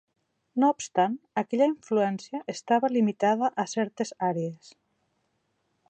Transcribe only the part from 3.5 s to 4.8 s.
a certes àrees.